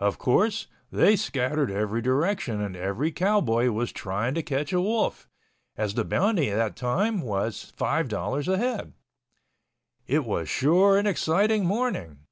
[0.00, 5.28] Of course, they scattered every direction and every cowboy was trying to catch a wolf,
[5.76, 8.92] as the bounty that time was $5.00 a head.
[10.08, 12.24] It was sure an exciting morning.